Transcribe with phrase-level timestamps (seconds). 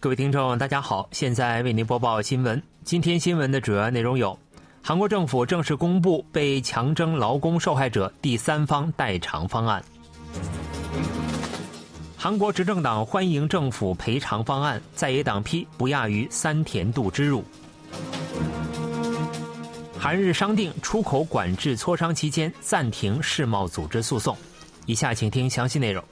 [0.00, 2.62] 各位听众，大家好，现在为您播报新闻。
[2.84, 4.38] 今天新闻的主要内容有：
[4.80, 9.82] 韩国政府正式公布被强征劳工受害者第三方代偿方案；
[12.16, 17.42] 韩国执政党欢迎政府赔偿方案，在野党批不亚于三田度之辱；
[19.98, 24.36] 韩日商定出口管制磋商期间暂停世贸组织诉讼。
[24.86, 26.02] 以下请听详细内容。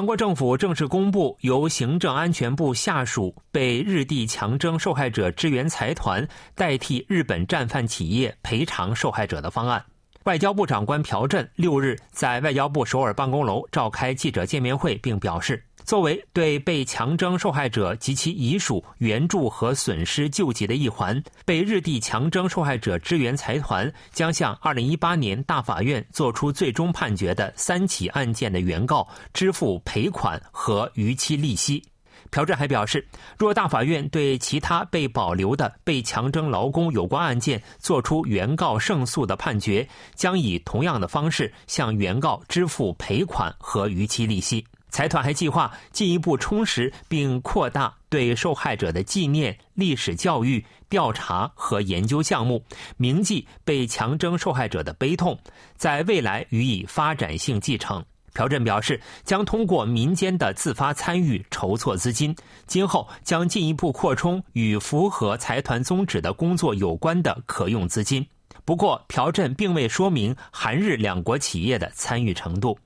[0.00, 9.84] 韩国政府正式公布由行政安全部下属被日帝强征受害者支援财团代替日本战犯企业赔偿受害者的方案。
[10.24, 15.62] 外交部长官朴振六日在外交部首尔办公楼召开记者见面会，并表示。
[15.90, 31.82] 作为对被强征受害者及其遗属援助和损失救济的一环，被日帝强征受害者支援财团将向2018年大法院作出最终判决的三起案件的原告支付赔款和逾期利息。
[32.30, 33.04] 朴振还表示，
[33.36, 44.64] 若大法院对其他被保留的被强征劳工有关案件作出原告胜诉的判决，将以同样的方式向原告支付赔款和逾期利息。
[44.90, 52.62] 财团还计划进一步充实并扩大对受害者的纪念、历史教育、调查和研究项目，
[52.96, 55.38] 铭记被强征受害者的悲痛，
[55.76, 58.04] 在未来予以发展性继承。
[58.32, 62.34] 朴振表示，将通过民间的自发参与筹措资金，
[62.66, 68.24] 今后将进一步扩充与符合财团宗旨的工作有关的可用资金。
[68.64, 72.78] 不过，朴振并未说明韩日两国企业的参与程度。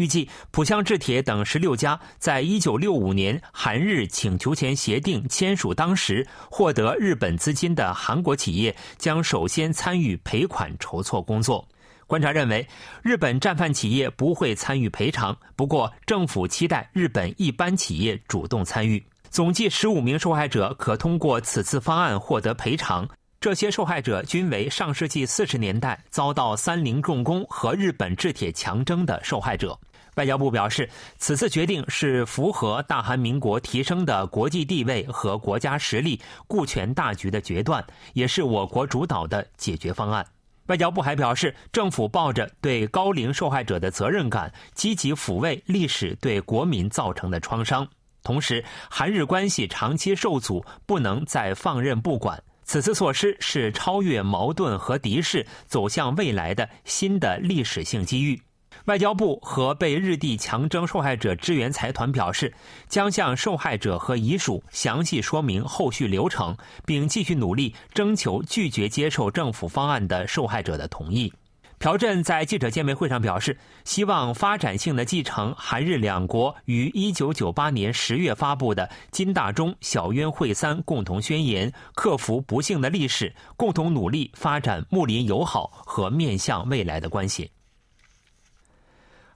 [0.00, 11.68] 预计浦项制铁等十六家在一九六五年韩日请求前协定签署当时获得日本资金的韩国企业将首先参与赔款筹措工作。
[12.06, 12.66] 观察认为，
[13.02, 19.04] 日本战犯企业不会参与赔偿，不过政府期待日本一般企业主动参与。
[19.28, 23.06] 总计十五名受害者可通过此次方案获得赔偿。
[23.40, 29.78] 这些受害者均为上世纪四十年代遭到三菱重工和日本制铁强征的受害者。
[30.16, 30.88] 外交部表示，
[31.18, 40.26] 此次决定是符合大韩民国提升的国际地位和国家实力、顾全大局的决断，也是我国主导的解决方案。
[40.66, 47.86] 外交部还表示，政府抱着对高龄受害者的责任感，积极抚慰历史对国民造成的创伤。
[48.22, 52.40] 同时，韩日关系长期受阻，不能再放任不管。
[52.62, 58.40] 此次措施是超越矛盾和敌视，走向未来的新的历史性机遇。
[58.86, 62.52] 外交部和被日帝强征受害者支援财团表示，
[62.88, 71.32] 将向受害者和遗属详细说明后续流程，并继续努力征求拒绝接受政府方案的受害者的同意。
[71.78, 87.50] 朴振在记者见面会上表示，希望发展性的继承韩日两国于1998年10月发布的金大中小渊惠三共同宣言，克服不幸的历史，共同努力发展睦邻友好和面向未来的关系。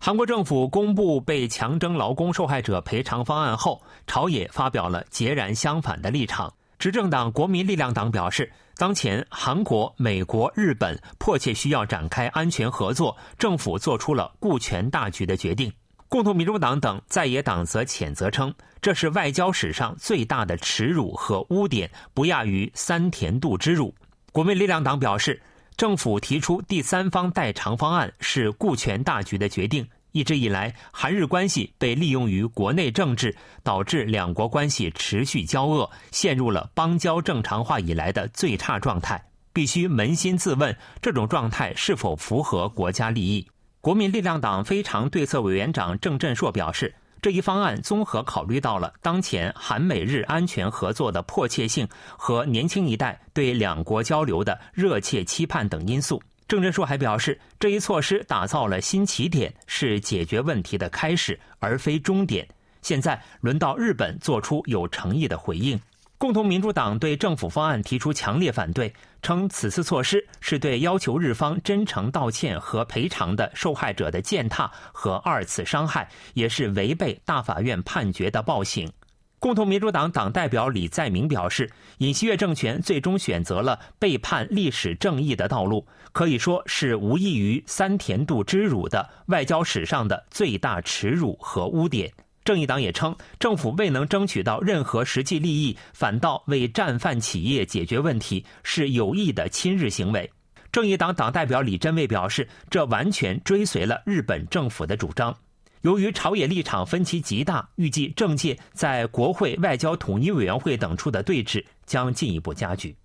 [0.05, 6.53] 韩国政府公布被强征劳工受害者赔偿方案后，朝野发表了截然相反的立场。
[6.79, 15.73] 执政党国民力量党表示，当前韩国、美国、日本迫切需要展开安全合作，政府做出了顾全大局的决定。
[16.07, 23.95] 共同民主党等在野党则谴责称，这是外交史上最大的耻辱和污点，不亚于三田度之辱。
[24.33, 25.41] 国民力量党表示。
[25.77, 29.87] 政府提出第三方代偿方案是顾全大局的决定。
[30.13, 39.25] 一直以来，韩日关系被利用于国内政治，导致两国关系持续交恶，陷入了邦交正常化以来的最差状态。
[39.53, 43.49] 必须扪心自问，这种状态是否符合国家利益？
[43.81, 46.95] 国民力量党非常对策委员长郑振硕表示。
[47.25, 51.89] 这一方案综合考虑到了当前韩美日安全合作的迫切性
[52.19, 56.23] 和年轻一代对两国交流的热切期盼等因素。
[56.47, 62.47] 郑振硕还表示，这一措施打造了新起点，是解决问题的开始，而非终点。
[62.83, 65.81] 现在轮到日本做出有诚意的回应。
[66.17, 78.91] 共同民主党对政府方案提出强烈反对，称此次措施是对要求日方真诚道歉和赔偿的受害者的践踏和二次伤害，也是违背大法院判决的暴行。
[79.39, 92.11] 共同民主党党代表李在明表示，尹锡悦政权最终选择了背叛历史正义的道路，可以说是无异于三田度之辱的外交史上的最大耻辱和污点。
[92.45, 100.31] 正义党也称，政府未能争取到任何实际利益，反倒为战犯企业解决问题，是有意的亲日行为。
[100.71, 105.35] 正义党党代表李珍卫表示，这完全追随了日本政府的主张。
[105.81, 112.97] 由于朝野立场分歧极大，预计政界在国会外交统一委员会等处的对峙将进一步加剧。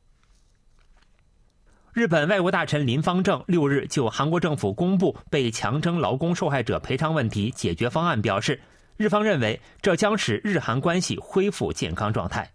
[1.93, 8.61] 日本外务大臣林方正六日就韩国政府公布被强征劳工受害者赔偿问题解决方案表示，
[8.99, 12.51] 日方认为这将使日韩关系恢复健康状态。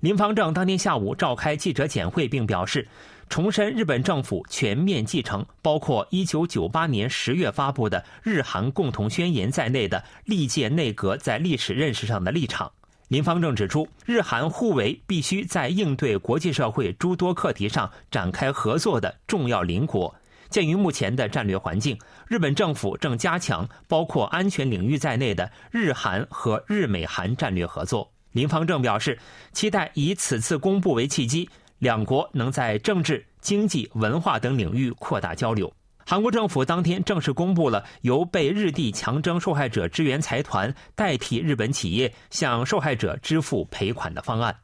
[0.00, 2.88] 林方正当天下午召开记者简会，并表示。
[3.28, 12.70] 重申日本政府全面继承包括1998年10月发布的日韩共同宣言在内的历届内阁在历史认识上的立场。
[13.08, 20.14] 林方正指出，日韩互为必须在应对国际社会诸多课题上展开合作的重要邻国。
[20.50, 21.98] 鉴于目前的战略环境，
[22.28, 28.10] 日本政府正加强包括安全领域在内的日韩和日美韩战略合作。
[28.32, 29.18] 林方正表示，
[29.52, 31.48] 期待以此次公布为契机。
[31.78, 35.70] 两国能在政治、经济、文化等领域扩大交流。
[36.06, 44.56] 韩国政府当天正式公布了由被日帝强征受害者支援财团代替日本企业向受害者支付赔款的方案。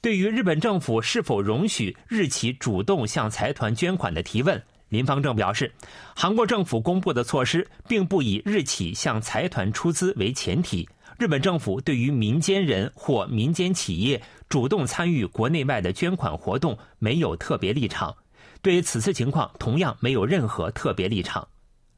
[0.00, 5.72] 对于日本政府是否容许日企主动向财团捐款的提问，林方正表示，
[6.14, 10.88] 韩国政府公布的措施并不以日企向财团出资为前提。
[11.18, 18.16] 日本政府对于民间人或民间企业主动参与国内外的捐款活动没有特别立场，
[18.62, 21.48] 对此次情况同样没有任何特别立场。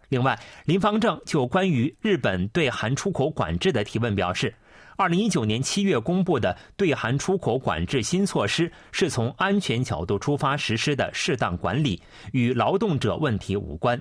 [0.08, 4.54] 另外，林方正就关于日本对韩出口管制的提问表示，
[5.00, 12.02] 二零一九年七月公布的对韩出口管制新措施是从安全角度出发实施的适当管理，
[12.32, 13.98] 与劳动者问题无关。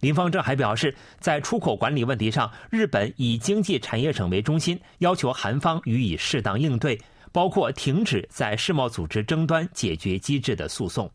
[0.00, 7.00] 林方正还表示，在出口管理问题上，日本以经济产业省为中心，要求韩方予以适当应对，
[7.32, 11.10] 包括停止在世贸组织争端解决机制的诉讼。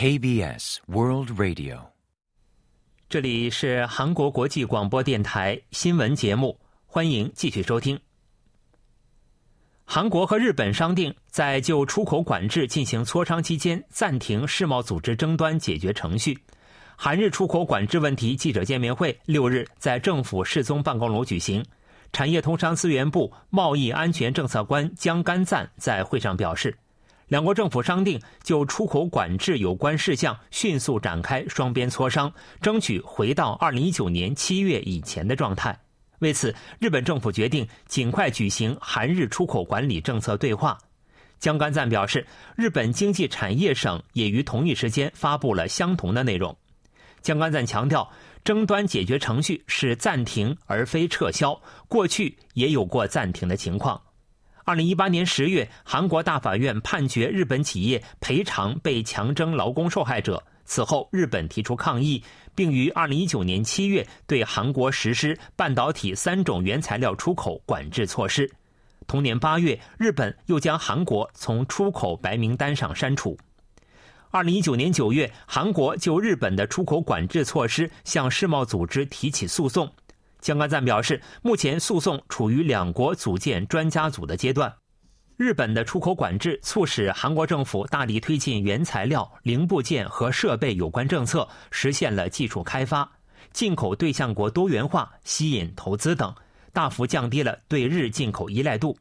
[0.00, 1.80] KBS World Radio。
[3.08, 6.56] 这里是韩国国际广播电台新闻节目，
[6.86, 7.98] 欢迎继续收听。
[9.84, 16.38] 韩国和日本商定在就出口管制进行磋商期间暂停世贸组织争端解决程序。
[16.94, 21.64] 韩日出口管制问题记者见面会六日在政府世宗办公楼举行，
[22.12, 26.78] 产业通商资源部贸易安全政策官江干赞在会上表示。
[27.28, 32.32] 两国政府商定就出口管制有关事项迅速展开双边磋商，
[32.62, 35.78] 争取回到二零一九年七月以前的状态。
[36.20, 40.76] 为此，日本政府决定尽快举行韩日出口管理政策对话。
[41.38, 42.26] 江干赞表示，
[42.56, 46.56] 日本经济产业省也于同一时间发布了相同的内容。
[47.20, 48.10] 江干赞强调，
[48.42, 54.00] 争端解决程序是暂停而非撤销，过去也有过暂停的情况。
[54.68, 60.44] 二零一八年十月，韩国大法院判决日本企业赔偿被强征劳工受害者。
[60.66, 62.22] 此后，日本提出抗议，
[62.54, 68.52] 并于二零一九年七月对韩国实施半导体三种原材料出口管制措施。
[69.06, 73.38] 同年八月，日本又将韩国从出口白名单上删除。
[74.30, 79.90] 二零一九年九月，韩国就日本的出口管制措施向世贸组织提起诉讼。
[80.40, 84.72] 江干赞表示，目前诉讼处于两国组建专家组的阶段。
[85.36, 93.08] 日本的出口管制促使韩国政府大力推进原材料、零部件和设备有关政策，实现了技术开发、
[93.52, 96.34] 进口对象国多元化、吸引投资等，
[96.72, 98.98] 大幅降低了对日进口依赖度。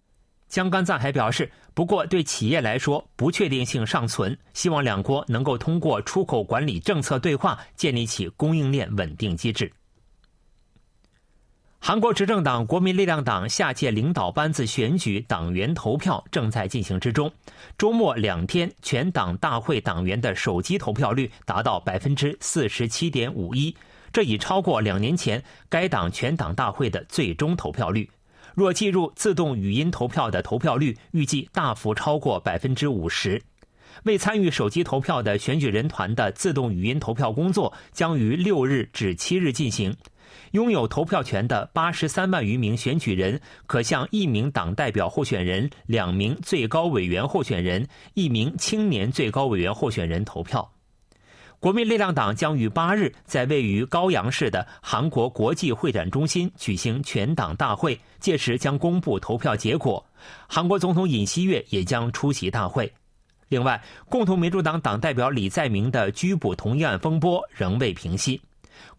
[0.48, 9.72] 江干赞还表示，不过对企业来说，不确定性尚存，希望两国能够通过出口管理政策对话，建立起供应链稳定机制。
[11.79, 17.31] 韩国执政党国民力量党下届领导班子选举党员投票正在进行之中。
[17.77, 23.74] 周末两天，全党大会党员的手机投票率达到百分之四十七点五一，
[24.12, 28.10] 这已超过两年前该党全党大会的最终投票率。
[28.53, 33.41] 若计入自动语音投票的投票率，预计大幅超过百分之五十。
[34.03, 39.96] 未参与手机投票的选举人团的自动语音投票工作将于六日至七日进行。
[40.51, 50.72] 拥有投票权的八十三万余名选举人，可向一名党代表候选人、两名最高委员候选人、一名青年最高委员候选人投票。
[51.60, 60.06] 国民力量党将于八日在位于高阳市的韩国国际会展中心举行全党大会，届时将公布投票结果。
[60.48, 62.94] 韩国总统尹锡悦也将出席大会。
[63.50, 68.39] 另外，共同民主党党代表李在明的拘捕同意案风波仍未平息。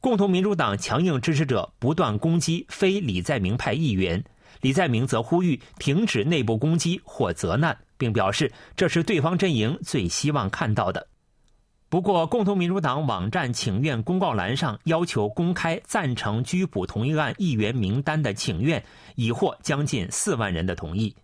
[0.00, 4.24] 共同民主党强硬支持者不断攻击非李在明派议员，
[4.60, 11.08] 李在明则呼吁停止内部攻击或责难，并表示这是对方阵营最希望看到的。
[11.90, 21.16] 不过，共同民主党网站请愿公告栏上要求公开赞成拘捕同一案议员名单的请愿，已获将近四万人的同意。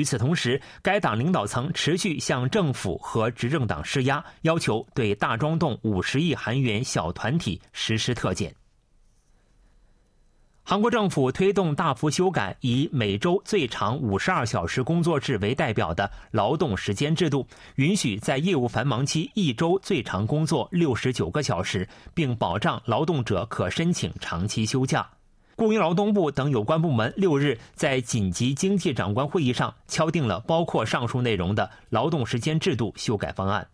[0.00, 8.54] 与此同时，该党领导层持续向政府和执政党施压，要求对大庄洞五十亿韩元小团体实施特检。
[10.62, 25.06] 韩国政府推动大幅修改以每周最长五十二小时工作制为代表的劳动时间制度，允许在业务繁忙期一周最长工作六十九个小时，并保障劳动者可申请长期休假。
[25.56, 33.66] 雇佣劳动部等有关部门六日在紧急经济长官会议上敲定了包括上述内容的劳动时间制度修改方案。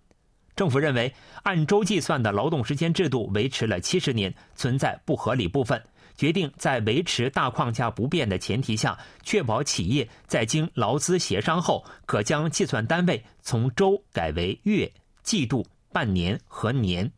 [0.56, 5.82] 政府认为，按周计算的劳动时间制度维持了七十年，存在不合理部分。
[6.16, 14.90] 决定在维持大框架不变的前提下，确保企业在经劳资协商后，可将计算单位从周改为月、
[15.22, 17.12] 季度、半年和年。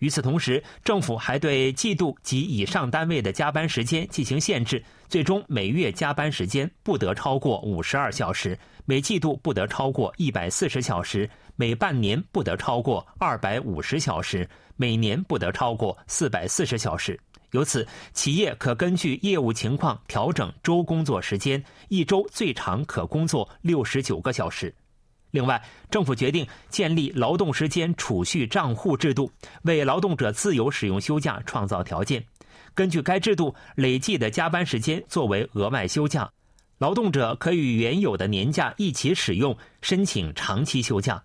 [0.00, 17.18] 与此同时，政府还对季度及以上单位的加班时间进行限制，最终每月加班时间不得超过五十二小时，每季度不得超过一百四十小时，每半年不得超过二百五十小时，每年不得超过四百四十小时。
[17.50, 24.74] 由此，企业可根据业务情况调整周工作时间，一周最长可工作六十九个小时。
[25.30, 29.30] 另外，政府决定建立劳动时间储蓄账户制度，
[29.62, 32.24] 为劳动者自由使用休假创造条件。
[32.74, 36.30] 根据该制度，累计的加班时间作为额外休假，
[36.78, 41.22] 劳动者可与原有的年假一起使用，申请长期休假。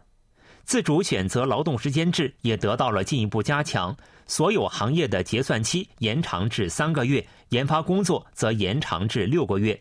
[0.63, 3.95] 自主选择劳动时间制也得到了进一步加强。
[4.27, 9.79] 所有行业的结算期延长至三个月，研发工作则延长至六个月。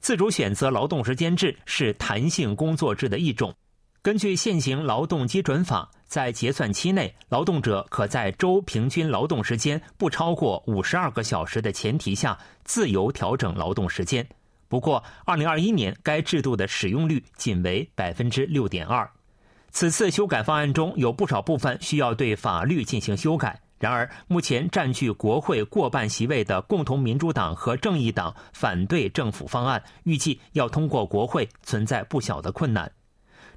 [0.00, 3.54] 自主选择劳动时间制是弹性工作制的一种。
[4.00, 14.26] 根据现行劳动基准法，在结算期内，劳动者可在周平均劳动时间不超过五十二个小时的前提下，自由调整劳动时间。
[14.68, 19.10] 不过，二零二一年该制度的使用率仅为百分之六点二。
[19.70, 23.60] 此次修改方案中有不少部分需要对法律进行修改。
[23.78, 32.90] 然而，目前占据国会过半席位的共同民主党和正义党反对政府方案，预计要通过国会存在不小的困难。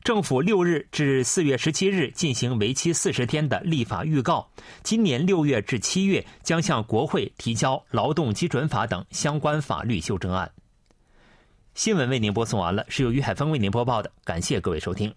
[0.03, 4.49] 政府六日至四月十七日进行为期四十天的立法预告，
[4.83, 10.51] 今年六月至七月将向国会提交劳动基准法等相关法律修正案。
[11.73, 15.13] 新闻为您播送完了，是由于海峰为您播报的，感谢各位收听。